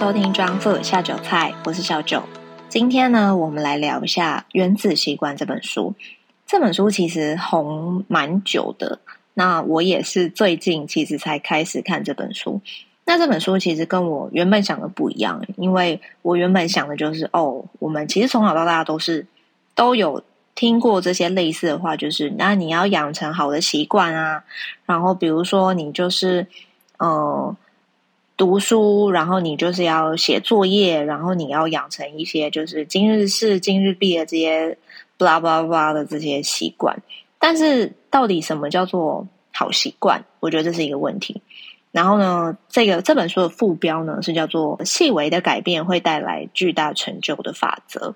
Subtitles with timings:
[0.00, 2.22] 收听装富下酒菜，我是小九。
[2.70, 5.94] 今天呢，我们来聊一下《原子习惯》这本书。
[6.46, 8.98] 这本书其实红蛮久的，
[9.34, 12.62] 那我也是最近其实才开始看这本书。
[13.04, 19.26] 那这本书其实跟我原本想的不一样，因为我原本想的就是哦，我们其实从小到大都是
[19.74, 24.44] 都有听过这些类似的话，就是那你要养成好的习惯啊，
[24.86, 26.46] 然后比如说你就是
[26.96, 27.54] 呃。
[28.40, 34.78] 读书，然后你就是要写作业，然后你要养成一些就是今日事今日毕的这些
[35.18, 37.02] blah blah blah 的这些习惯。
[37.38, 40.24] 但是，到底什么叫做好习惯？
[40.40, 41.42] 我觉得这是一个问题。
[41.92, 48.14] 然后呢，这个这本书的副标呢是叫做“细微的改变会带来巨大成就的法则”。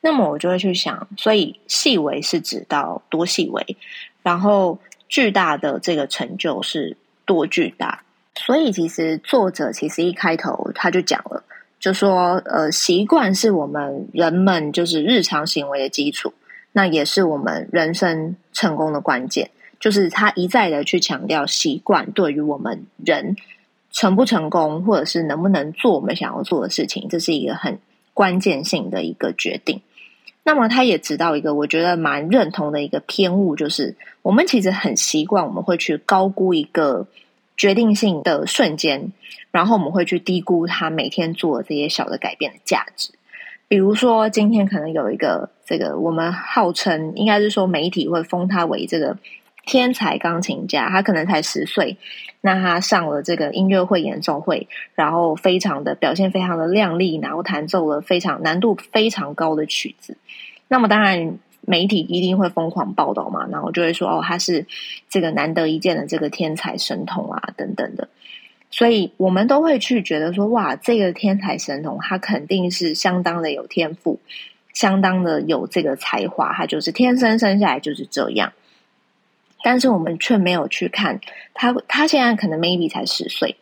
[0.00, 3.76] 那么我就会去想，所以细微是指到多细微，
[4.22, 6.96] 然后巨大的这个成就是
[7.26, 8.04] 多巨大。
[8.38, 11.42] 所以，其实作者其实一开头他就讲了，
[11.80, 16.34] 就说呃，习惯是我们人们就是日常行为的基础，
[16.72, 19.50] 那也是我们人生成功的关键。
[19.80, 23.36] 就是他一再的去强调，习惯对于我们人
[23.90, 27.78] 成不成功，或者是能不能做我们想要做的事情，这是一个很
[28.12, 29.80] 关键性的一个决定。
[30.44, 37.06] 那么，他也知道一个我觉得蛮认同的一个偏误，就是我们其实很习惯，我们会去高估一个。
[37.56, 39.12] 决定性的瞬间，
[39.50, 43.12] 然后我们会去低估他每天做这些小的改变的价值。
[43.68, 49.16] 比如说，今天可能有一个这个，我们号称应该是说媒体会封他为这个
[49.64, 51.96] 天才钢琴家，他可能才十岁，
[52.40, 60.16] 那他上了这个音乐会演奏会，然后非常的表现非常的亮丽，然后弹奏了非常难度非常高的曲子。
[60.68, 61.38] 那么当然。
[61.66, 64.66] 媒体一定会疯狂报道嘛，然后就会说哦，他是
[65.10, 68.08] 这个难得一见的这个天才神童啊，等等的，
[68.70, 74.20] 所以我们都会去觉得说，哇，这个天才神童他肯定是相当的有天赋，
[74.72, 78.52] 相当的有这个才华，他就是天生生下来就是这样。
[79.62, 81.20] 但是我们却没有去看
[81.52, 83.56] 他，他现在可能 maybe 才十岁，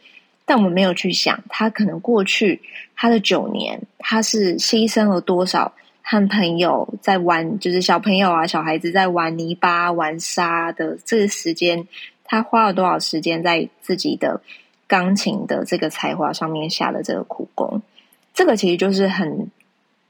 [0.45, 2.61] 但我们没有去想他可能过去
[2.95, 5.73] 他的九年，他是牺牲了多少。
[6.07, 11.89] 和朋友在玩，就是小朋友啊，小孩子在玩泥巴、玩沙的这个时间，
[12.25, 14.43] 他花了多少时间在自己的
[14.87, 17.81] 钢琴的这个才华上面下的这个苦功？
[18.35, 19.51] 这个其实就是很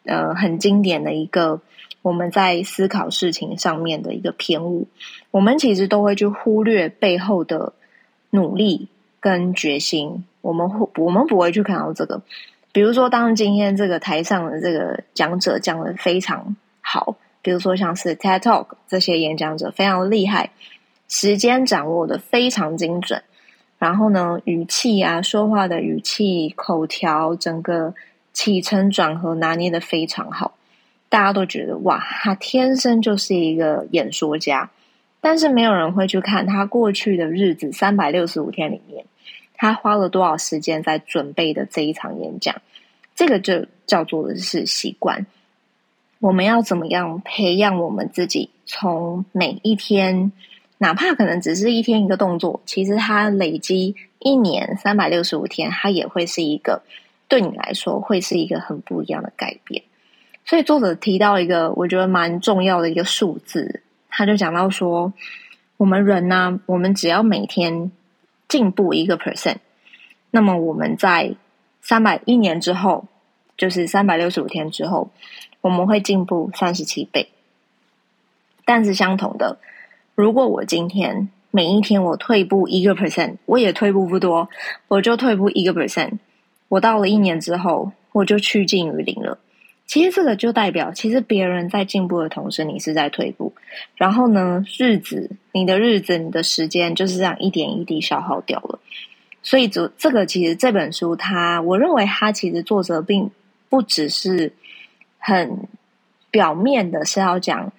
[0.04, 1.60] 呃很经典的一个
[2.02, 4.88] 我们在思考事情上面的一个偏误。
[5.30, 7.72] 我们其实都会去忽略背后的
[8.30, 8.88] 努力
[9.20, 12.22] 跟决心，我们会我们不会去看到这个。
[12.74, 20.50] 比如说，当今天这个台上的这个讲者讲的非常好，比如说像是 TED Talk 这些演讲者非常厉害，
[21.06, 23.22] 时间掌握的非常精准，
[23.78, 27.94] 然后呢，语气啊，说话的语气、口条，整个
[28.32, 30.56] 起承转合拿捏的非常好，
[31.08, 34.68] 大家都觉得哇，他天生就是一个演说家，
[35.20, 39.04] 但是没有人会去看他过去的日子，三百六十五天里面。
[39.64, 42.60] 他花了多少时间在准备的这一场演讲？
[43.14, 45.24] 这个就叫做的是习惯。
[46.20, 48.50] 我们要怎么样培养我们自己？
[48.66, 50.32] 从每一天，
[50.76, 56.82] 哪怕可能只是一天一个动作，其实它累积一年三百六十五天，它也会是一个
[57.26, 59.82] 对你来说会是一个很不一样的改变。
[60.44, 65.14] 所以作者提到一个我觉得蛮重要的一个数字，他就讲到说，
[65.78, 67.90] 我们人呢，我们只要每天。
[68.54, 69.56] 进步一个 percent，
[70.30, 71.34] 那么我们在
[71.80, 73.06] 三百一年之后，
[73.56, 75.10] 就是三百六十五天之后，
[75.60, 77.30] 我们会进步三十七倍。
[78.64, 79.58] 但是相同的，
[80.14, 84.48] 如果我今天每一天我退步一个 percent，我也退步不多，
[84.86, 86.18] 我就退步一个 percent，
[86.68, 89.40] 我到了一年之后，我就趋近于零了。
[89.86, 93.52] 其实这个就代表，其实别人在进步的同时，你是在退步。
[93.96, 98.78] 然后呢，日子，你的日子，你的时间就是这样一点一滴消耗掉了。
[99.42, 103.30] 所以，这这个其实这本书，它我认为它其实作者并
[103.68, 104.54] 不只是
[105.18, 105.68] 很
[106.30, 107.70] 表面的，是要讲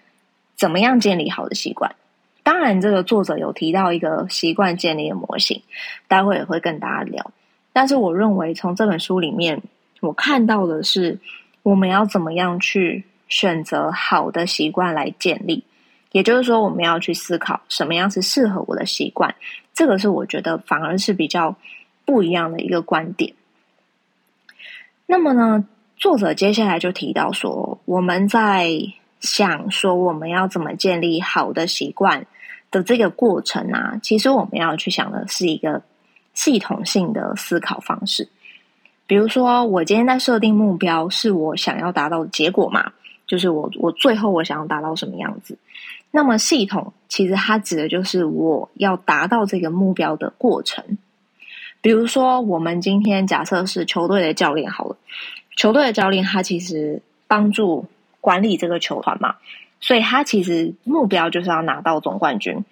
[0.55, 1.95] 怎么样建立好的习惯。
[2.43, 5.63] 当然，这个作者有提到一个习惯建立的模型，
[6.07, 7.31] 待会也会跟大家聊。
[7.73, 9.63] 但是，我认为从这本书里面，
[10.01, 11.19] 我看到的是。
[11.65, 15.63] 我们要怎么样去选择好的习惯来建立？
[16.11, 19.33] 也就是说，我们要去思考什么样是适合我的习惯。
[19.73, 21.55] 这个是我觉得反而是比较
[22.05, 23.33] 不一样的一个观点。
[25.07, 25.67] 那么呢，
[25.97, 28.69] 作者接下来就提到说，我们在
[29.19, 32.27] 想说我们要怎么建立好的习惯
[32.69, 35.81] 的这个过程啊，其实我们要去想的是一个
[36.35, 38.29] 系统性的思考方式。
[39.07, 42.91] 比如说，我今天在设定目标，是我想要达到的结果嘛？
[43.27, 45.57] 就是我我最后我想要达到什么样子？
[46.11, 50.97] 那么系统其实它指的就是我要达到这个目标的过程。
[51.81, 54.97] 比如说，我们今天假设是球队的教练好了，
[55.55, 57.85] 球队的教练他其实帮助
[58.21, 59.35] 管理这个球团嘛，
[59.79, 62.65] 所以他其实目标就是要拿到总冠军。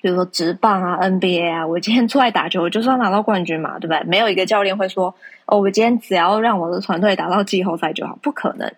[0.00, 4.04] 比如说职棒啊、NBA 啊，我今天出来打球，我就是要拿到冠军嘛，对不对？
[4.04, 5.14] 没有一个教练会说
[5.46, 8.72] ：“哦，我今天只要让我的团队打到季后赛就好。”不可能。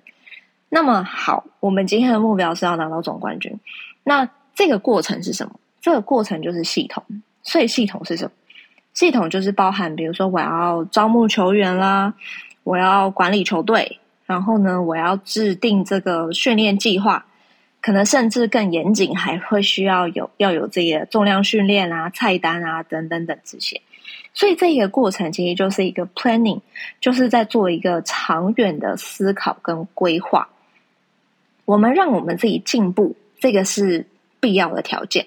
[0.68, 3.58] 那么好，我们今天的目标是要拿到总冠军。
[4.04, 5.60] 那这个过程是什么？
[5.80, 7.04] 这个过程就是系统。
[7.42, 8.30] 所以系统是什么？
[8.92, 12.14] 系统就是包含，比如说我要招募球员啦，
[12.64, 17.26] 我要管理球队，然后呢，我要制定这个训练计划。
[17.82, 23.80] 可能甚至更严谨，还会需要有要有这个重量训练啊、菜单啊等等等这些。
[24.34, 26.60] 所以这个过程其实就是一个 planning，
[27.00, 30.48] 就是在做一个长远的思考跟规划。
[31.64, 34.06] 我们让我们自己进步，这个是
[34.40, 35.26] 必要的条件。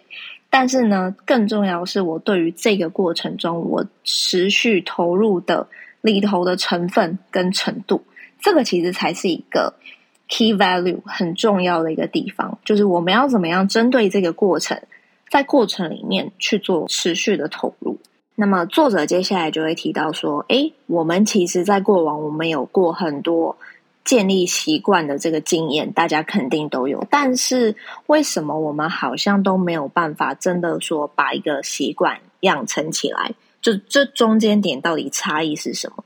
[0.49, 5.67] 但是呢，更重要的是我对于这个过程中我持续投入的
[6.01, 8.03] 里头的成分跟程度，
[8.39, 9.73] 这个其实才是一个。
[10.31, 14.79] Key value 很重要的一个地方，就是我们要怎么样针对这个过程，
[15.27, 17.97] 在过程里面去做持续的投入。
[18.39, 23.57] 那么作者接下来就会提到说：“诶，我们其实，在过往我们有过很多
[24.05, 27.05] 建立习惯的这个经验，大家肯定都有。
[27.09, 27.75] 但是
[28.07, 33.33] 为什么我们好像都没有办法真的说把一个习惯养成起来？
[33.61, 36.05] 就这中间点到底差异是什么？”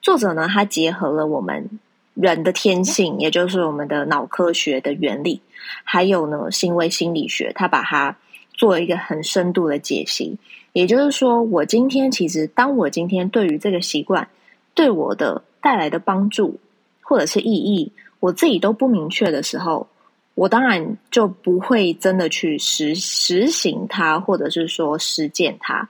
[0.00, 1.68] 作者呢，他结合了我们。
[2.14, 5.40] 人的天性，也就是我们的脑科学的原理，
[5.82, 8.16] 还有呢行为心理学，他把它
[8.54, 10.38] 做一个很深度的解析。
[10.72, 14.26] 也就是说，我今天其实，当我今天对于这个习惯
[14.74, 16.58] 对我的带来的帮助
[17.00, 19.86] 或者是意义，我自己都不明确的时候，
[20.34, 25.88] 我当然就不会真的去实实行它，或者是说实践它。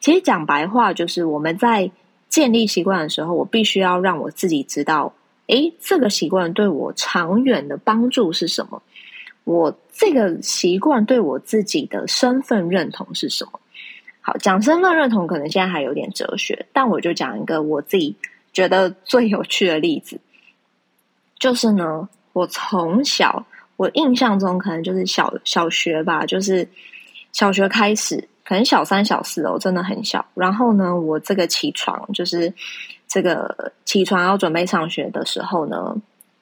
[0.00, 1.90] 其实讲白话，就是我们在
[2.30, 5.12] 建立习惯的时候，我必须要让我自己知道。
[5.48, 8.82] 诶，这个习惯对我长远的帮助是什么？
[9.44, 13.60] 我这个习惯对我自己的身份认同是什么？
[14.20, 18.16] 好，讲身份认同可能现在还有点哲学，但我就讲一个我自己
[18.52, 20.18] 觉得最有趣的例子，
[21.38, 23.46] 就是呢，我从小
[23.76, 26.68] 我印象中可能就是小小学吧，就是
[27.32, 30.24] 小学开始，可能小三小四哦，真的很小。
[30.34, 32.52] 然后呢，我这个起床就是。
[33.06, 35.94] 这个起床要准备上学的时候呢，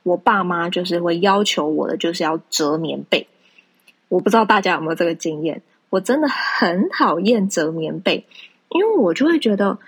[0.02, 3.26] 我爸妈就是会要求我的，就是要折棉被。
[4.08, 8.24] 我不知道大家有没有这个经验，我真的很讨厌折棉被，
[8.68, 9.78] 因为我就会觉得，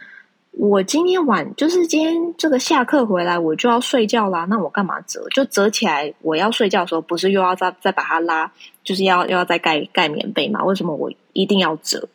[0.52, 5.26] 我今天晚就是今天这个下课回来我就要睡觉啦，那我干嘛折？
[5.34, 8.50] 就折起来，我要睡觉的时候不是又要再再把它拉，
[8.82, 10.64] 就是要又要再盖盖棉被嘛？
[10.64, 12.08] 为什么我一定要折？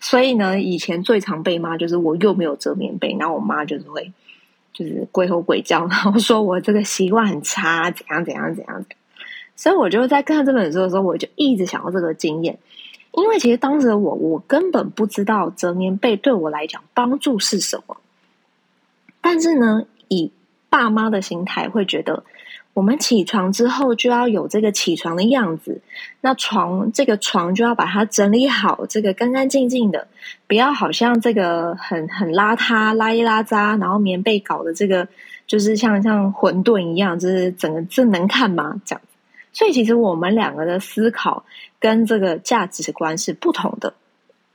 [0.00, 4.12] 所以呢，以前最常被骂就是我又没有折棉被，然后我妈就是会
[4.76, 8.84] 就是鬼吼鬼叫，然后说我这个习惯很差，怎样怎样怎样。
[9.56, 12.58] 所以我就在看这本书的时候，我就一直想要这个经验，
[13.12, 17.96] 因为其实当时的我我根本不知道折棉被对我来讲帮助是什么，
[19.22, 20.30] 但是呢，以
[20.68, 22.22] 爸妈的心态会觉得。
[22.76, 25.80] 我们起床之后就要有这个起床的样子，
[26.20, 30.06] 那床这个床就要把它整理好，这个干干净净的，
[30.46, 35.08] 不要好像这个很很邋遢、拉一拉渣，然后棉被搞的这个
[35.46, 38.78] 就是像像混沌一样，就是整个这能看吗？
[38.84, 39.00] 这样，
[39.54, 41.46] 所以其实我们两个的思考
[41.80, 43.94] 跟这个价值观是不同的。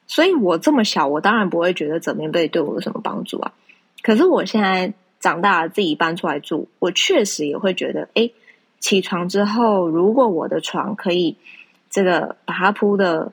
[0.06, 3.52] 所以我这么小，我当然不会觉得整棉被对我有什么帮助啊。
[4.04, 4.94] 可是我现在。
[5.22, 8.30] 长大了自己搬出来住，我确实也会觉得，哎，
[8.80, 11.38] 起床之后，如果我的床可以
[11.90, 13.32] 这个把它铺的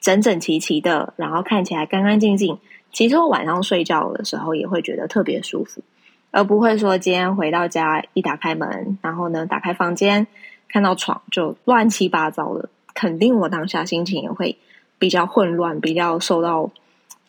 [0.00, 2.58] 整整齐齐的，然后看起来干干净净，
[2.92, 5.82] 其实我晚上睡觉的时候也会觉得特别舒服，
[6.30, 10.26] 而不会说今天回到家一打开门，然后呢打开房间
[10.68, 14.56] 看到床就乱七八糟的，肯定我当下心情也会
[14.98, 16.70] 比较混乱，比较受到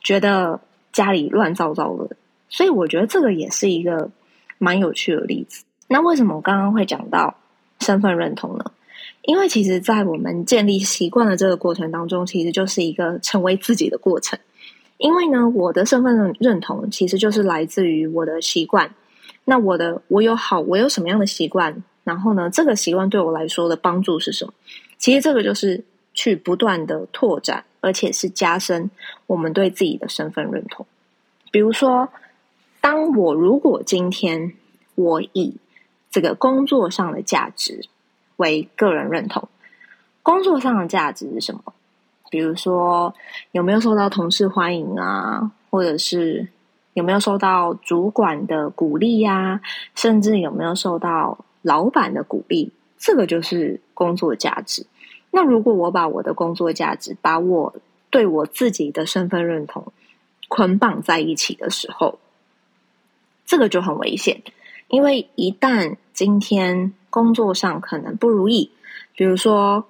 [0.02, 0.62] 觉得
[0.94, 2.16] 家里乱糟糟的。
[2.50, 4.10] 所以我觉得这个也是一个
[4.58, 5.64] 蛮有趣的例子。
[5.88, 7.36] 那为什么我刚刚会讲到
[7.80, 8.66] 身份认同呢？
[9.24, 14.38] 因为其实，在我们建立习惯的这个过程当中，其实就是一个成为自己的过程。
[14.98, 18.94] 因为呢，我的身份认同其实就是来自于我的习惯。
[19.46, 21.84] 那我的我有好，我有什么样的习惯？
[22.04, 24.54] 然后呢，这个习惯对我来说的帮助是什么？
[24.98, 28.90] 其实这个就是去不断的拓展，而且是加深
[29.28, 30.86] 我们对自己的身份认同。
[31.52, 32.10] 比如说。
[32.82, 34.54] 当我如果今天
[34.96, 35.58] 我以
[36.10, 37.86] 这个工作上的价值
[38.38, 39.48] 为个人认同，
[40.24, 41.62] 工作上的价值是什么？
[42.32, 43.14] 比如说
[43.52, 46.48] 有没有受到同事欢迎啊，或者是
[46.94, 49.62] 有没有受到主管的鼓励呀，
[49.96, 54.86] 甚至有没有受到老板的鼓励，这个就是工作价值。
[55.32, 57.76] 那如果我把我的工作价值，把我
[58.10, 59.92] 对我自己的身份认同
[60.48, 62.20] 捆绑在一起的时候，
[63.50, 64.44] 这个就很危险。
[64.90, 68.70] 因为一旦今天工作上可能不如意，
[69.16, 69.86] 比如说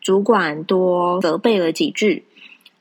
[0.00, 2.24] 主管多责备了几句，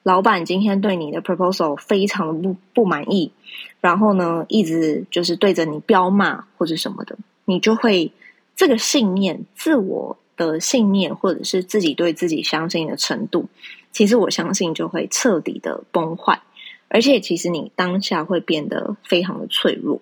[0.01, 3.31] 老板今天对你的 proposal 非常的不不满意，
[3.79, 8.11] 然后呢，一直就是对着你彪骂或者什么的，你就会
[8.55, 13.49] 这个信念、自我的信念，或者是自己对自己相信的程度，
[13.91, 16.41] 其实我相信就会彻底的崩坏，
[16.87, 20.01] 而且其实你当下会变得非常的脆弱。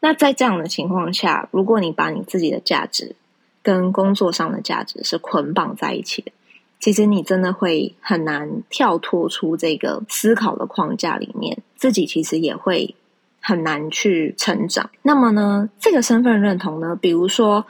[0.00, 3.16] 那在这样的情况下，如果你把你自己的价值
[3.62, 6.30] 跟工作上的价值是捆绑在一起的，
[6.78, 12.94] 其实你真的会很难跳脱出这个思考的框架里面，自己其实也会
[13.40, 14.88] 很难去成长。
[15.02, 17.66] 那么呢，这个身份认同呢，比如说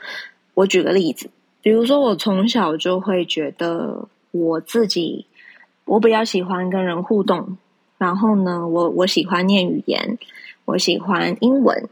[0.53, 1.31] 我举个例子，
[1.63, 5.25] 比如说我从小就会觉得我自己
[5.85, 7.57] 我比较喜欢跟人互动，
[7.97, 10.19] 然后呢，我我喜欢念语言，
[10.65, 11.89] 我喜欢英文。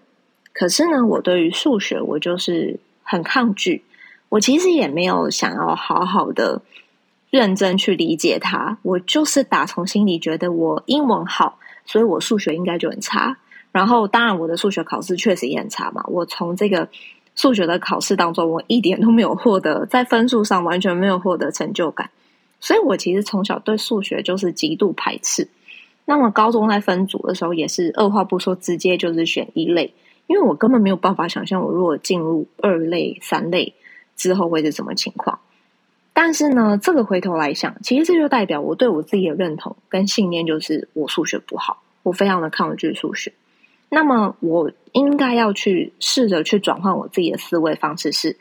[0.58, 3.84] 可是呢，我对于数学我就是很抗拒，
[4.30, 6.64] 我其实也没有想要好好的
[7.30, 8.80] 认真去理解它。
[8.82, 13.38] 我就是打从心里觉得我英文好，所以我数学应该就很差。
[13.72, 16.04] 然后，当然我的数学考试确实也很差嘛。
[16.08, 16.90] 我从这个
[17.36, 22.10] 数学的考试当中，我一点都没有获得在分数上完全没有获得成就感。
[22.60, 25.48] 所以我其实从小对数学就是极度排斥。
[26.06, 29.94] 那么高中在分组的时候，也是二话不说，直接就是选一类。
[30.28, 33.74] 因为我根本没有办法想象，我如果进入二类、三类
[34.16, 35.40] 之后会是什么情况。
[36.14, 43.32] 但是呢，这个回头来想，其实这就代表我对我自己的认同跟信念，就是我数学不好，我非常的抗拒数学。
[43.90, 48.36] 那么，我应该要去试着去转换我自己的思维方式，是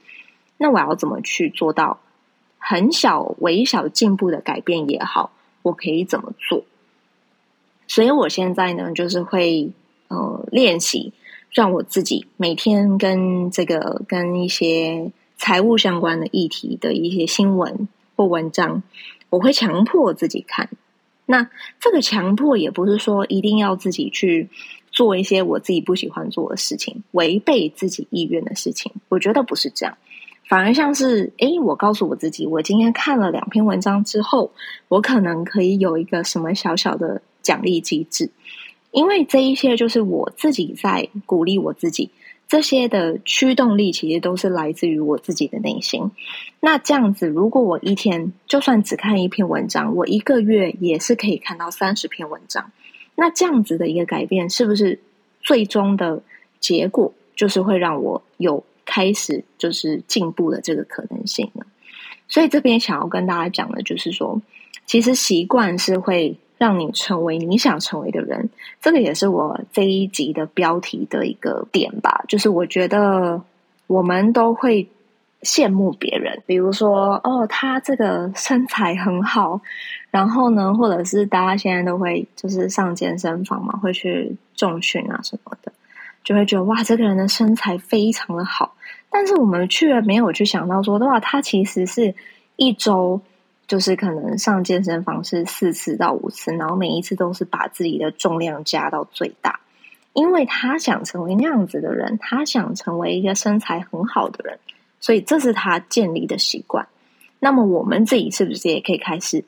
[0.56, 2.00] 那我要怎么去做到
[2.58, 5.30] 很小、微小进步的改变也好，
[5.62, 6.64] 我可以怎么做？
[7.86, 9.70] 所以我现在呢，就是会
[10.08, 11.12] 呃练习。
[11.50, 18.82] 让我自己每天跟这个跟一些财务相关的议题的一些新闻或文章，
[19.30, 20.68] 我会强迫自己看。
[21.24, 21.50] 那
[21.80, 24.48] 这个强迫也不是说一定要自己去
[24.92, 28.92] 做一些我自己不喜欢做的事情，违背自己意愿的事情。
[29.08, 29.98] 我觉得不是这样，
[30.48, 34.52] 反而像是诶，我告诉我自己，我今天看了两篇文章之后，
[34.88, 38.30] 我可能可以有一个什么小小的奖励机制。
[38.96, 42.08] 因为这一些就是我自己在鼓励我自己，
[42.48, 46.10] 这些的驱动力其实都是来自于我自己的内心。
[46.60, 52.72] 那这样子，如果我一天就算只看一篇文章，我一个月也是可以看到三十篇文章。
[53.14, 54.98] 那这样子的一个改变，是不是
[55.42, 56.22] 最终的
[56.58, 61.66] 结果就是会让我有开始就是进步的这个可能性呢？
[62.28, 64.40] 所以这边想要跟大家讲的，就是说，
[64.86, 66.38] 其实习惯是会。
[66.58, 68.48] 让你成为你想成为的人，
[68.80, 72.24] 这个也是我这一集的标题的一个点吧。
[72.28, 73.42] 就是我觉得
[73.86, 74.88] 我们都会
[75.42, 79.60] 羡慕别人，比如说哦，他这个身材很好，
[80.10, 85.70] 然后呢，或者是大家现在都会就是上健身房嘛，会去重训啊什么的，
[86.24, 88.74] 就会觉得哇，这个人的身材非常的好。
[89.10, 92.14] 但是我们却没有去想到说，哇，他其实是
[92.56, 93.20] 一周。
[93.66, 99.60] 就是可能上健身房是四次到五次，然后每一次都是把自己的重量加到最大，
[100.12, 104.58] 因为他想成为那样子的人，他想成为一个身材很好的人，
[105.00, 106.86] 所以这是他建立的习惯。
[107.40, 109.44] 那么我们自己是不是也可以开始，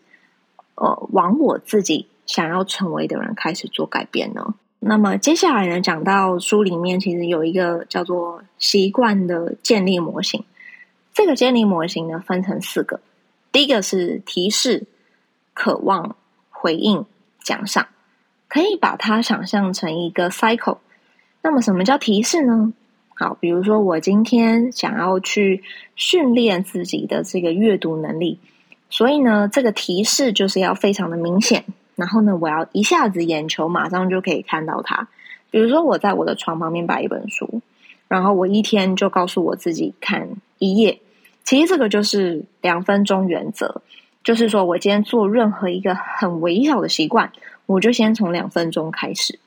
[0.74, 4.54] 呃，往我自己想要成为的人开始做改变呢？
[4.80, 10.44] 那么接下来呢，讲到书里面其实有一个叫做习惯的建立模型，
[11.14, 13.00] 这个建立模型呢分成四个。
[13.50, 14.86] 第一个是提示、
[15.54, 16.16] 渴望、
[16.50, 17.04] 回应、
[17.42, 17.88] 奖赏，
[18.46, 20.78] 可以把它想象成一个 cycle。
[21.42, 22.72] 那么，什么叫提示呢？
[23.14, 25.64] 好，比如说我今天想要去
[25.96, 28.38] 训练自己的这个阅读能力，
[28.90, 31.64] 所以呢，这个提示就是要非常的明显。
[31.96, 35.08] 然后呢，我要一下子眼球马上就可以看到它。
[35.50, 37.60] 比如说，我在我的床旁边摆一本书，
[38.06, 40.28] 然后我一天就告诉我自己看
[40.58, 41.00] 一页。
[41.48, 43.80] 其实这个就是两分钟原则，
[44.22, 47.32] 就是说我今天做任何一个很微小的习惯，
[47.64, 49.38] 我就先从两分钟开始。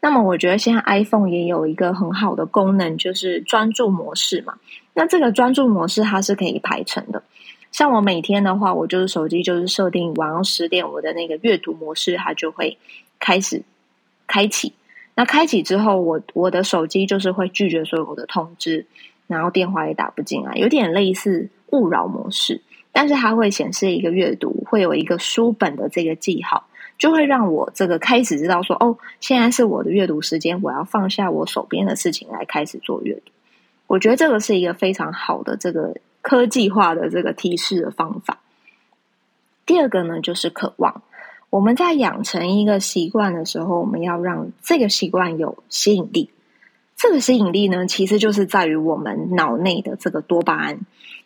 [0.00, 4.54] 那么我觉得现在 iPhone 也有一个很好的功能，就是专注模式嘛。
[4.94, 7.22] 那这个专注模式它是可以排成的。
[7.70, 12.78] 像我每天的话，我就是手机就是设定晚上十点，我的那个阅读模式它就会
[13.18, 13.62] 开始
[14.26, 14.72] 开启。
[15.14, 18.86] 那开启之后，我我的手机就是会拒绝所有的通知，
[19.26, 22.60] 然后电话也打不进来，有点类似勿扰模式。
[22.92, 26.66] 但是它会显示一个阅读，会有一个书本的这个记号。
[26.98, 33.32] 就会让我这个开始知道说，哦，现在是我的阅读时间，我要放下我手边的事情来开始做阅读。
[33.88, 38.38] 我觉得这个是一个非常好的这个科技化的这个提示的方法。
[39.66, 41.02] 第二个呢，就是渴望。
[41.50, 46.30] 我们在养成一个习惯的时候，我们要让这个习惯有吸引力。
[47.02, 50.78] 这个吸引力呢，其实就是在于我们脑内的这个多巴胺，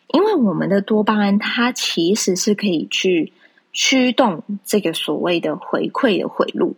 [0.07, 3.31] 因为我们的多巴胺它其实是可以去。
[3.79, 6.75] 驱动这个所谓的回馈的回路，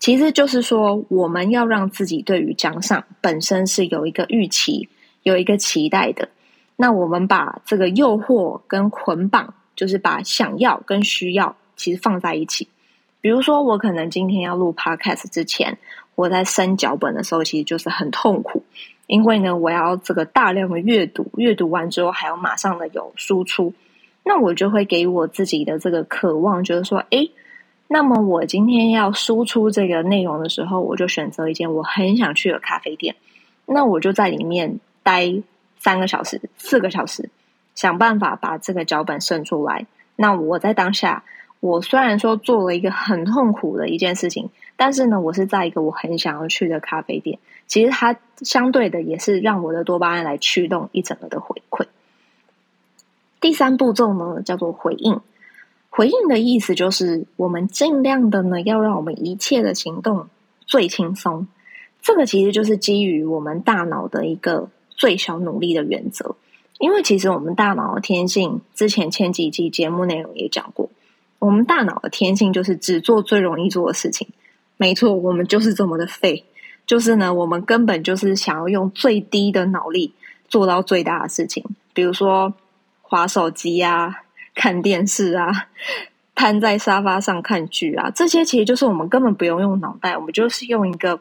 [0.00, 4.88] 其实就是说，我们要让自己对于奖赏本身是有一个预期、
[5.22, 6.28] 有一个期待的。
[6.74, 12.66] 那我们把这个诱惑跟捆绑，就是把想要跟需要其实放在一起。
[13.20, 15.78] 比如说，我可能今天要录 Podcast 之前，
[16.20, 18.62] 我在生脚本的时候，其实就是很痛苦，
[19.06, 23.72] 因为呢，我要这个大量的阅读，阅读完之后还要马上的有输出。
[24.22, 27.26] 那我就会给我自己的这个渴望，就是说，哎，
[27.88, 33.16] 那么我今天要输出这个内容的时候，我就选择一间我很想去的咖啡店，
[33.64, 35.42] 那我就在里面待
[35.78, 37.30] 三个小时、四个小时，
[37.74, 39.86] 想办法把这个脚本生出来。
[40.16, 41.24] 那我在当下，
[41.60, 44.50] 我虽然说做了一个很痛苦的一件事情，
[44.82, 51.84] 但是呢，我是在一个我很想要去的咖啡店，其实它相对的也是让我的多巴胺来驱动一整个的回馈。
[53.42, 55.20] 第三步骤呢，叫做回应。
[55.90, 60.28] 回应的意思就是，我们尽量的呢，要让我们一切的行动
[60.64, 61.46] 最轻松。
[62.00, 66.36] 这个其实就是基于我们大脑的一个最小努力的原则。
[66.78, 70.88] 因为其实我们大脑的天性，之前前几集节目内容也讲过，
[71.38, 74.26] 我们大脑的天性就是只做最容易做的事情。
[74.80, 76.44] 没错，我们就是这么的废。
[76.86, 80.14] 就是呢，我们根本就是想要用最低的脑力
[80.48, 81.62] 做到最大的事情。
[81.92, 82.54] 比如说。
[83.12, 84.22] 划手机啊，
[84.54, 85.66] 看电视啊，
[86.36, 91.20] 瘫在沙发上看剧啊，这些其实就是我们根本不用用脑袋，我们就是用一个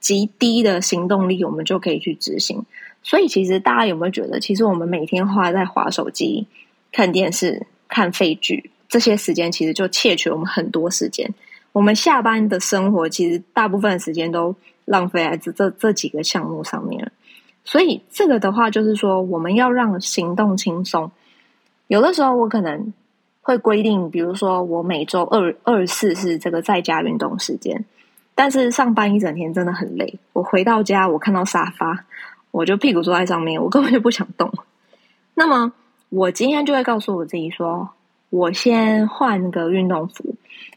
[0.00, 2.66] 极低的行动力，我们就可以去执行。
[3.04, 6.48] 所以，其实大家有没有觉得，其实我们每天花在划手机、
[6.90, 11.32] 看电视、看废剧这些时间，其实就窃取我们很多时间。
[11.72, 14.54] 我们下班的生活，其实大部分时间都
[14.84, 17.12] 浪费在这这这几个项目上面了。
[17.64, 21.10] 所以，这个的话，就是说，我们要让行动轻松。
[21.86, 22.92] 有的时候我可能
[23.42, 27.84] 会规定，比如说我每周二二四是这个在家运动时间，
[28.34, 30.18] 但是上班一整天真的很累。
[30.32, 32.06] 我回到家，我看到沙发，
[32.50, 34.50] 我就屁股坐在上面，我根本就不想动。
[35.34, 35.72] 那么
[36.08, 37.90] 我今天就会告诉我自己说，
[38.30, 40.34] 我先换个运动服，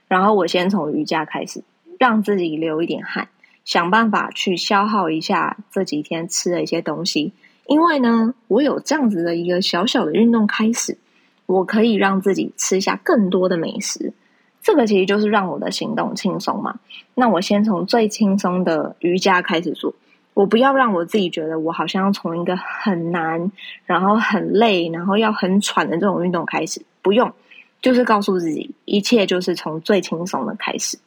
[0.08, 1.64] 然后我先从瑜伽开始，
[2.00, 3.28] 让自己流一点汗，
[3.66, 7.34] 想办法去消耗一下这几天吃的一些东西。
[7.68, 10.98] 因为呢，我有这样子的一个小小的运动开始，
[11.46, 14.14] 我可以让自己吃下更多的美食。
[14.62, 16.80] 这个其实就是让我的行动轻松嘛。
[17.16, 19.94] 那我先从最轻松的瑜伽开始做，
[20.34, 23.52] 我不要让我自己觉得我好像要从一个很难、
[23.86, 26.82] 然后很累、然后要很喘的这种运动开始。
[27.02, 27.34] 不用，
[27.82, 31.00] 就是告诉自己，一切就是从最轻松的开始。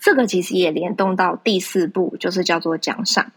[0.00, 3.32] 这个其实也联动到第四步，就是叫做奖赏。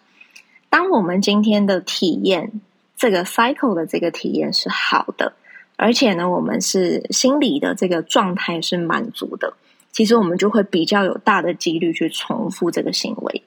[0.69, 2.59] 当我们今天的体验，
[2.97, 5.33] 这个 cycle 的这个体验是好的，
[5.77, 9.53] 而且呢，我们是心理的这个状态是满足的，
[9.93, 13.43] 其实我们就会比较有大的几率去重复这个行为。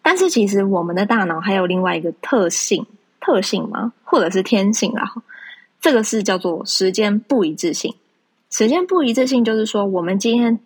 [0.00, 2.86] 但是，其实我们的大脑还有另外一个特性，
[3.20, 3.92] 特性吗？
[4.04, 5.12] 或者是天性啊？
[5.82, 7.94] 这个是叫做时间不一致性。
[8.48, 10.58] 时间不一致性就是说，我们今天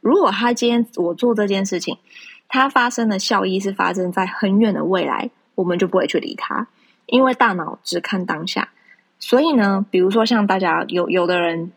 [0.00, 1.98] 如果他今天我做这件事情，
[2.48, 5.30] 它发生的效益是发生在很远的未来。
[5.54, 6.68] 我们就不会去理他，
[7.06, 8.68] 因为大脑只看当下。
[9.18, 11.72] 所以呢，比如说像大家有有的人，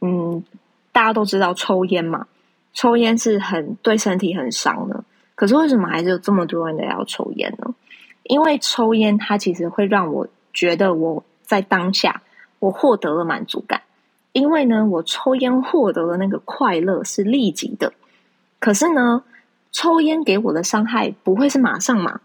[0.00, 0.42] 嗯，
[0.90, 2.26] 大家都知道抽烟嘛，
[2.74, 5.04] 抽烟是很对身体很伤的。
[5.36, 7.72] 可是为什么还是有这么多人要抽烟呢？
[8.24, 12.22] 因为抽烟它其实会让我觉得我在当下
[12.60, 13.82] 我获得了满足感，
[14.32, 17.92] 因为呢，我抽烟获得的那个快乐是立即的。
[18.58, 19.22] 可是呢，
[19.70, 22.22] 抽烟给我的伤害不会是马上嘛？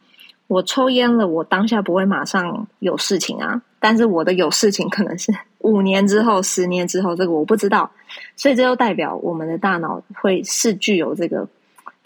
[0.47, 7.91] 我抽烟了，我当下不会马上有事情啊，但是我的有事情可能是 五年之后、十年之后，这个我不知道，
[8.37, 11.45] 所以这就代表我们的大脑会是具有这个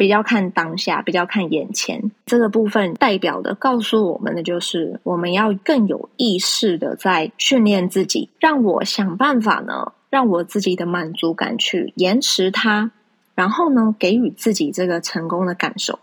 [0.01, 2.09] 比较看当下，比较看眼前。
[2.25, 12.89] 这个部分代表的告诉我们的就是，我们要更有意识的在训练自己，让我想办法呢，让我自己的满足感去延迟它，
[13.35, 15.99] 然后呢，给予自己这个成功的感受。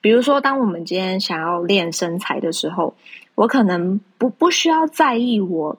[0.00, 2.96] 比如说，当我们今天想要练身材的时候，
[3.36, 5.78] 我可能不不需要在意我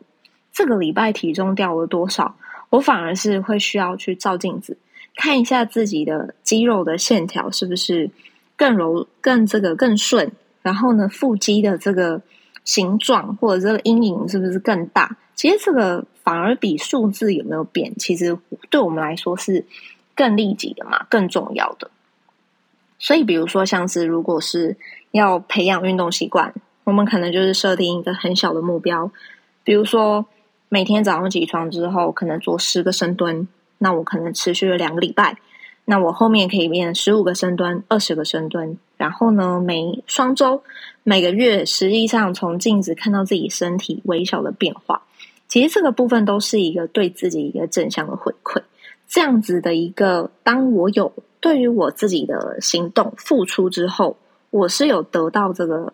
[0.54, 2.38] 这个礼拜体重掉了多少，
[2.70, 4.78] 我反而是会需要去照镜子，
[5.18, 8.10] 看一下自己的肌肉的线条是不是
[8.56, 12.22] 更柔、更这个更顺，然后呢，腹肌的这个
[12.64, 15.18] 形状或者这个阴影是不是更大？
[15.36, 18.38] 其实这个反而比数字有没有变，其实
[18.70, 19.66] 对我们来说是
[20.16, 21.92] 更利己的嘛，更重要的。
[23.00, 24.76] 所以，比如说，像是如果是
[25.12, 26.54] 要培养运动习惯，
[26.84, 29.12] 我们可能就是设定一个很小的目标，
[29.64, 30.26] 比如说
[30.70, 33.48] 每天早上起床之后，可能做十个深蹲，
[33.78, 35.38] 那我可能持续了两个礼拜，
[35.86, 40.64] 那我后面可以练十五个深蹲、二十个深蹲，然后呢，每双周、
[41.04, 45.04] 每个月，实际上从镜子看到自己身体微小的变化，
[45.48, 48.62] 其实这个部分都是一个对自己一个正向的回馈。
[49.08, 51.14] 这样子的一个，当我有。
[51.40, 54.18] 对于我自己的行动付出之后，
[54.50, 55.94] 我是有得到这个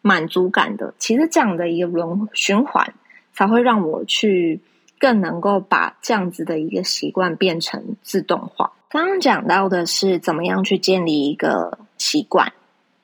[0.00, 0.94] 满足感的。
[0.98, 2.94] 其实这样的一个轮循环，
[3.34, 4.58] 才会让我去
[5.00, 8.72] 更能够把这样子的一个习惯变成自动化。
[8.90, 12.52] 刚刚讲到的是怎么样去建立一个习惯，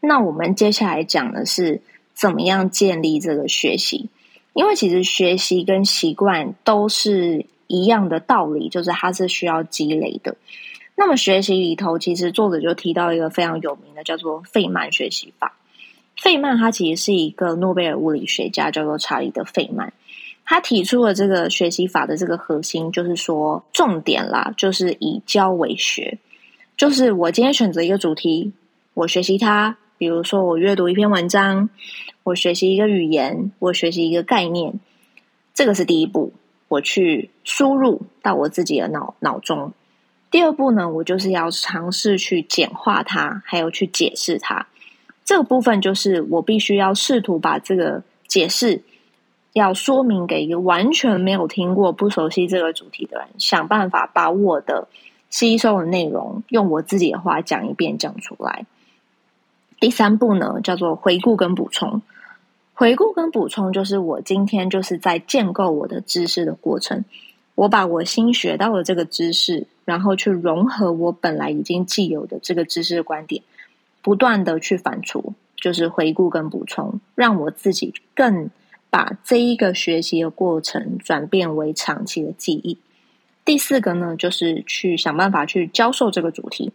[0.01, 1.81] 那我们接下来讲的是
[2.13, 4.11] 怎么样建立这个学习。
[4.53, 10.37] 因为其实学习跟习惯都是一样的道理，就是它是需要积累的。
[10.95, 15.57] 那么学习里头，其实作者就提到一个非常有名的，叫做费曼学习法。
[16.17, 19.93] 费曼他其实是一个诺贝尔物理学家，叫做查理的费曼。
[20.47, 26.19] 他提出了这个学习法的这个核心，就是说重点啦，就是以教为学。
[26.77, 28.53] 就是我今天选择一个主题，
[28.95, 29.77] 我学习它。
[29.99, 31.71] 比如说，我阅读一篇文章，
[32.23, 34.79] 我学习一个语言，我学习一个概念，
[35.55, 36.35] 这个是第一步，
[36.69, 39.73] 我去输入到我自己的脑脑中。
[40.31, 44.67] 第二步呢，我就是要尝试去简化它，还有去解释它。
[45.25, 48.83] 这个部分就是我必须要试图把这个解释
[49.59, 54.87] 要说明给一个完全没有听过、不熟悉这个主题的人，想办法把我的
[55.31, 58.67] 吸收的内容用我自己的话讲一遍，讲出来。
[59.81, 62.03] 第三步呢，叫做回顾跟补充。
[62.75, 67.07] 回顾跟补充就是我今天就是在建构我的知识的过程。
[67.55, 73.43] 我把我新学到的这个知识，然后去融合我本来已经既有的这个知识观点，
[74.03, 78.51] 不断的去反刍，就是回顾跟补充，让我自己更
[78.97, 82.79] 把这一个学习的过程转变为长期的记忆。
[83.45, 86.73] 第四个呢，就是去想办法去教授这个主题。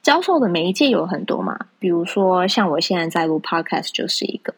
[0.00, 4.54] 教授的媒介有很多嘛，比如说像我现在在录 Podcast 就是一个，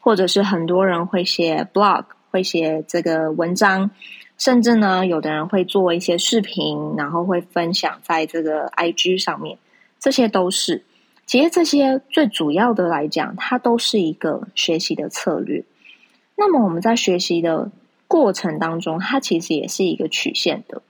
[0.00, 3.92] 或者是很多人会写 blog，会写这个文章。
[4.36, 9.58] 甚至呢，有的人会做一些视频，然后会分享在这个 IG 上面，
[10.00, 10.82] 这些都是。
[11.24, 15.62] 其实这些最主要的来讲，它都是一个学习的策略。
[16.40, 17.72] 那么我们在学习的
[18.06, 20.82] 过程当中，它其实也是一个曲线的。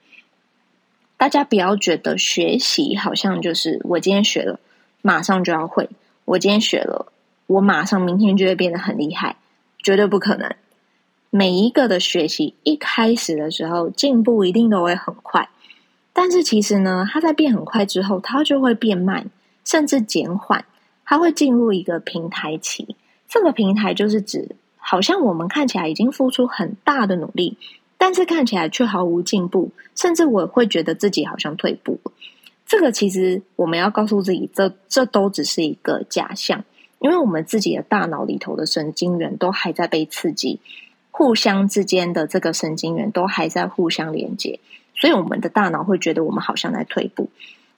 [1.17, 4.61] 大家不要觉得学习好像就是我今天学了，
[5.01, 5.87] 马上就要会；
[6.27, 7.11] 我今天学了，
[7.47, 9.37] 我马上明天就会变得很厉害，
[9.83, 10.55] 绝对不可能。
[11.31, 15.49] 每一个的学习一开始的时候进步一定都会很快，
[16.13, 19.31] 但是其实呢，它在变很快之后，它就会变慢，
[19.65, 20.67] 甚至减缓，
[21.07, 22.97] 它会进入一个平台期。
[23.27, 24.57] 这个平台就是指，
[24.91, 27.59] 好像我们看起来已经付出很大的努力，
[27.99, 32.13] 但是看起来却毫无进步，甚至我会觉得自己好像退步了。
[32.67, 36.65] 这个其实我们要告诉自己，这这都只是一个假象，
[37.01, 40.59] 因为我们自己的大脑里头的神经元都还在被刺激。
[41.11, 44.61] 互相之间的这个神经元都还在互相连接，
[44.95, 47.29] 所以我们的大脑会觉得我们好像在退步。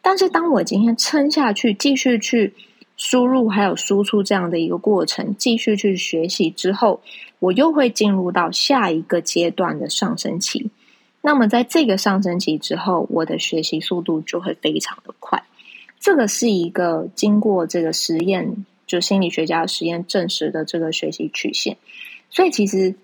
[0.02, 2.54] 但是当我今天撑下去，继续去
[3.00, 7.00] 输入还有输出这样的一个过程，继续去学习之后，
[7.38, 10.70] 我又会进入到下一个阶段的上升期。
[11.22, 15.42] 那么在这个上升期之后，我的学习速度就会非常的快。
[15.98, 21.78] 这个是一个经过这个实验，就心理学家的实验证实的这个学习曲线。
[22.28, 22.94] 所以其实。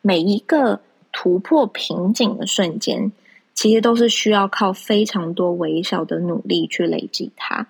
[0.00, 0.80] 每一个
[1.12, 3.10] 突破瓶颈的瞬间，
[3.52, 7.66] 其实都是需要靠非常多微小的努力去累积它。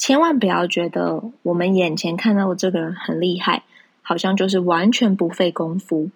[0.00, 3.64] 千万不要觉得我们眼前看到的这个人很厉害，
[4.00, 6.08] 好像就是完全不费功夫。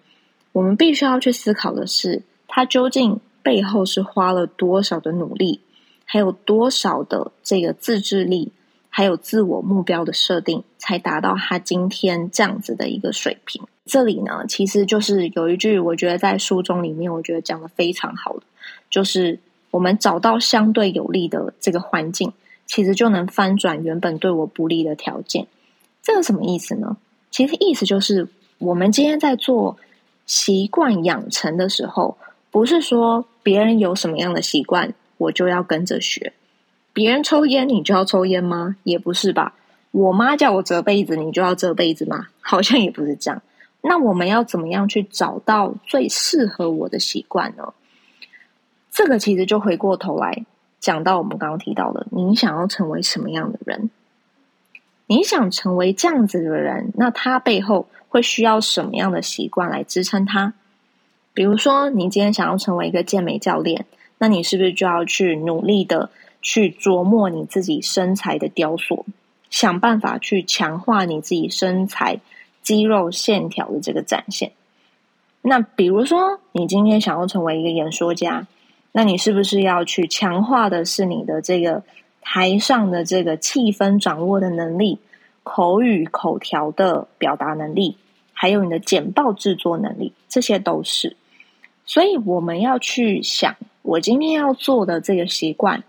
[0.53, 5.61] 我们必须要去思考的是，他究竟背后是花了多少的努力，
[6.03, 8.51] 还有多少的这个自制力，
[8.89, 13.61] 还有自我目标的设定，才达到他今天这样子的一个水平。
[13.85, 18.41] 这里呢，其实就是有一句，我觉得在书中里面，我觉得讲的非常好的，
[18.89, 19.37] 就是
[19.69, 22.33] 我们找到相对有利的这个环境，
[22.65, 25.47] 其实就能翻转原本对我不利的条件。
[26.01, 26.97] 这个什么意思呢？
[27.31, 28.27] 其实意思就是，
[28.59, 29.77] 我们今天在做
[30.25, 32.17] 习惯养成的时候，
[32.51, 36.33] 不是说别人有什么样的习惯，我就要跟着学。
[36.93, 38.77] 别人抽烟，你就要抽烟吗？
[38.83, 39.53] 也不是吧。
[39.91, 42.27] 我妈叫我折被子，你就要折被子吗？
[42.39, 43.41] 好像也不是这样。
[43.81, 47.73] 那我们要怎么样去找到最适合我的习惯呢？
[48.91, 50.45] 这个其实就回过头来
[50.85, 53.89] 讲到我们刚刚提到的，你想要成为什么样的人？
[55.07, 60.53] 你想成为这样子的人，那他背后会需要什么样的习惯来支撑他？
[61.33, 63.87] 比如说，你今天想要成为一个健美教练，
[64.19, 66.11] 那你是不是就要去努力的
[66.43, 69.07] 去琢磨你自己身材的雕塑，
[69.49, 72.19] 想办法去强化你自己身材？
[72.61, 74.51] 肌肉线条的这个展现。
[75.41, 78.45] 那比如说，你今天想要成为一个演说家，
[78.97, 81.83] 那你是不是要去强化的是你的这个
[82.21, 84.99] 台上的这个气氛掌握的能力、
[85.43, 87.97] 口语口条的表达能力，
[88.31, 90.13] 还有你的简报制作能力？
[90.29, 91.17] 这些都是。
[91.85, 95.83] 所以我们要去想，我今天要做的这个习惯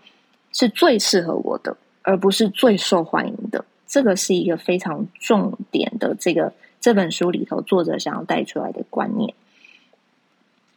[0.50, 3.64] 是最适合我的，而不是最受欢迎的。
[3.86, 6.52] 这个是一个非常重点的这个。
[6.78, 9.32] 这本书里头，作者想要带出来的观念。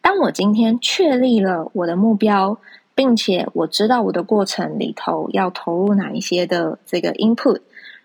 [0.10, 2.58] 当我今天确立了我的目标，
[2.96, 7.60] 并且我知道我的过程里头要投入哪一些的这个 input，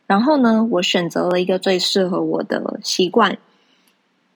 [0.07, 3.39] 然后呢，我选择了一个最适合我的习惯，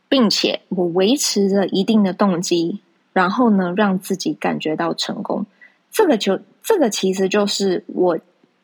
[0.09, 2.81] 并且我维持着一定的动机，
[3.13, 5.45] 然后呢，让自己感觉到成功。
[5.93, 8.19] 这个就这个其实就是我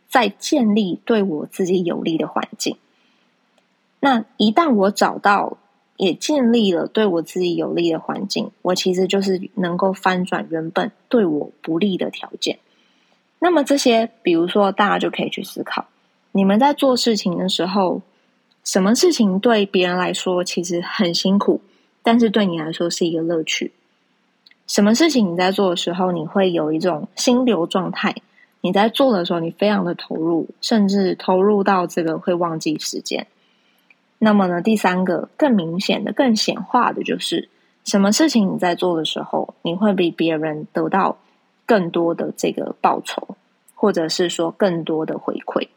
[0.09, 2.79] 在建立对我自己有利的环境。
[4.01, 5.59] 那一旦我找到
[5.97, 12.59] 也建立了对我自己有利的环境，我其实就是能够翻转原本对我不利的条件。
[13.39, 15.87] 那么这些，比如说大家就可以去思考：
[16.33, 18.03] 你们在做事情的时候，
[18.65, 21.61] 什么事情对别人来说其实很辛苦，
[22.03, 23.73] 但是对你来说是一个乐趣？
[24.67, 28.15] 什么事情你在做的时候，你会有一种心流状态？
[28.63, 33.27] 你在做的时候，你非常的投入，甚至投入到这个会忘记时间。
[34.25, 37.51] 那么呢，第三个更明显的、更显化的，就是
[37.85, 41.19] 什么事情你在做的时候，你会比别人得到
[41.67, 43.37] 更多的这个报酬，
[43.75, 45.69] 或者是说更多的回馈。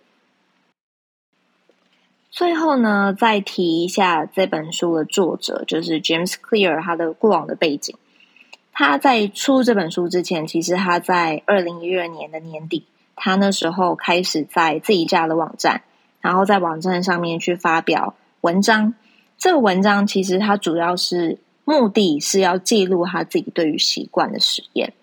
[2.32, 7.98] 最后呢，再提一下这本书的作者，就是 James Clear，他的过往的背景。
[8.72, 12.86] 他在出这本书之前，其实他在二零一二年的年底，
[13.18, 15.82] 他那时候开始在自己家的网站，
[16.22, 18.16] 然后在网站上面去发表。
[18.42, 18.94] 文章
[19.38, 24.94] 这个文章其实它主要是目的是要记录他自己对于习惯的实验，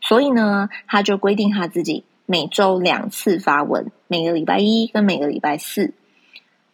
[0.00, 5.92] 所以呢，他就规定他自己每周两次发文，每个礼拜一跟每个礼拜四。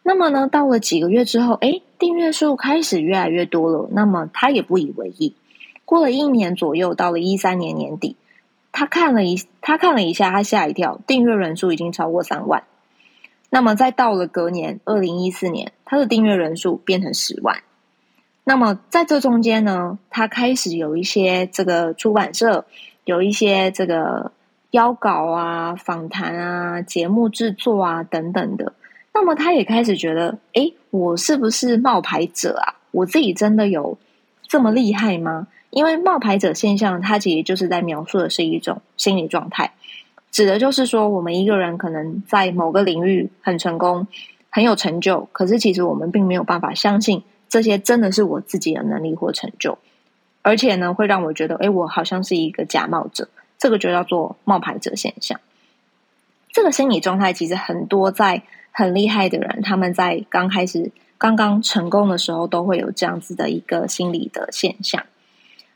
[0.01, 3.87] 那么呢，到了几个月之后，哎，订阅数开始越来越多了。
[3.91, 5.35] 那么他也不以为意。
[5.85, 8.15] 过了一年左右，到了一三年年底，
[8.71, 12.63] 他看了一他看了一下，他吓一跳，订阅人数已经超过三万。
[13.49, 17.61] 那么，再到了隔年，二零一四年，他的订阅人数变成十万。
[18.43, 22.65] 那么，在这中间呢，他开始有一些这个出版社
[23.05, 24.31] 有一些这个
[24.71, 28.73] 邀稿啊、访谈啊、节目制作啊等等的。
[29.13, 32.73] 那么，他也开始觉得，哎，我是不是冒牌者啊？
[32.89, 33.99] 我自己真的有
[34.47, 35.47] 这么厉害吗？
[35.69, 39.73] 因为冒牌者现象，它其实就是在描述的是一种心理状态。
[40.31, 44.07] 指的就是说，我们一个人可能在某个领域很成功、
[44.55, 49.79] 很有成就，可是其实我们并没有办法相信这些真的是我自己的能力或成就，
[50.43, 55.39] 而且呢，会让我觉得，哎，我好像是一个假冒者，这个就叫做冒牌者现象。
[56.51, 65.03] 这个心理状态其实很多在很厉害的人，他们在刚开始、刚刚成功的时候，都会有这样子的一个心理的现象。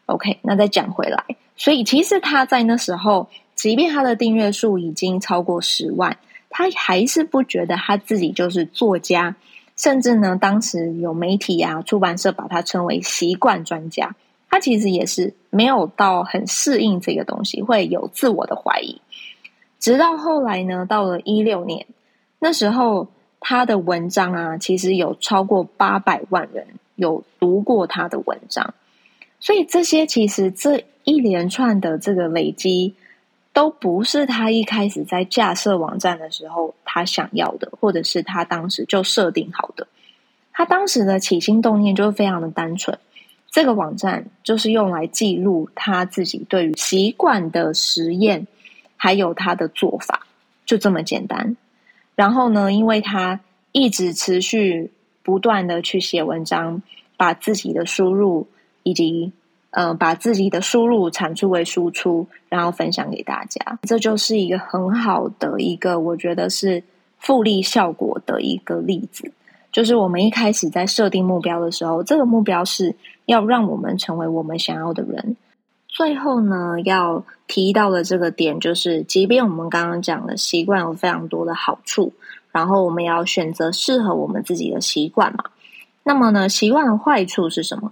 [0.05, 1.23] OK，那再讲回来，
[1.55, 3.27] 所以其实他在那时候。
[3.57, 6.15] 即便他的订阅数已经超过十万，
[6.57, 9.35] 他还是不觉得他自己就是作家，
[9.75, 14.15] 甚至呢，当时有媒体啊、出版社把他称为习惯专家。
[14.49, 18.99] 他其实也是没有到很适应这个东西，会有自我的怀疑。
[19.77, 21.85] 直到后来呢，到了一六年，
[22.39, 23.07] 那时候
[23.39, 26.65] 他的文章啊，其实有超过八百万人
[26.95, 28.73] 有读过他的文章，
[29.39, 32.95] 所以这些其实这一连串的这个累积。
[33.57, 39.87] 都不是他一开始在架设网站的时候他想要的，或者是他当时就设定好的。
[40.51, 42.99] 他当时的起心动念就是非常的单纯，
[43.49, 48.45] 这个网站就是用来记录他自己对于习惯的实验，
[48.95, 50.27] 还有他的做法，
[50.63, 51.57] 就这么简单。
[52.13, 53.39] 然后呢，因为他
[53.71, 54.91] 一直持续
[55.23, 56.83] 不断的去写文章，
[57.17, 58.47] 把自己的输入
[58.83, 59.31] 以及
[59.71, 66.83] 呃把自己的输入产出为输出，然后分享给大家，这就是一个很好的一个，我觉得是
[67.17, 69.31] 复利效果的一个例子。
[69.71, 75.35] 就是我们一开始在设定目标的时候，这个目标是要让我们成为我们想要的人。
[75.87, 82.13] 最后呢，要提到的这个点就是，即便我们刚刚讲的习惯有非常多的好处，
[82.51, 85.43] 然后我们要选择适合我们自己的习惯嘛。
[86.03, 87.91] 那么呢，习惯的坏处是什么？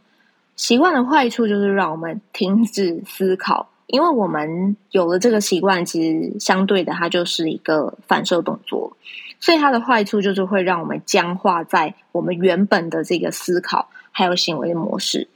[0.55, 8.95] 习惯的坏处就是让我们停止思考，因为我们有了这个习惯，其实相对的，它就是一个反射动作。
[9.39, 15.27] 所以它的坏处就是会让我们僵化在我们原本的这个思考还有行为模式。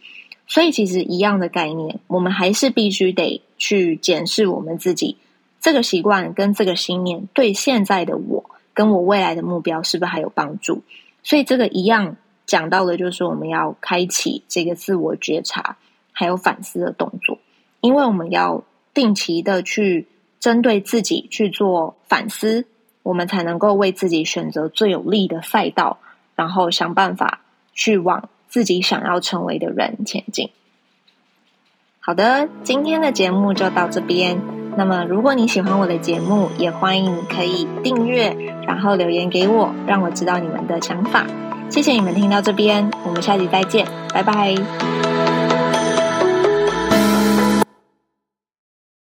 [0.48, 5.18] 所以其实一样的概念，我们还是必须得去检视我们自己
[5.60, 10.82] 这个习惯跟这个信念对现在的我跟我未来的目标是不是还有帮助。
[11.22, 12.16] 所以这个一样
[12.50, 15.78] 讲到的就是我们要开启这个自我觉察
[16.12, 17.38] 还有反思的动作，
[17.80, 20.08] 因为我们要定期的去
[20.40, 22.66] 针对自己去做反思。
[23.02, 26.00] 我们才能够为自己选择最有利的赛道，
[26.36, 27.42] 然后想办法
[27.74, 30.50] 去往自己想要成为的人前进。
[32.02, 34.40] 好的，今天的节目就到这边。
[34.76, 38.36] 那么，如果你喜欢我的节目，也欢迎你可以订阅，
[38.68, 41.26] 然后留言给我，让我知道你们的想法。
[41.70, 45.19] 谢谢你们听到这边，我们下集再见，拜拜。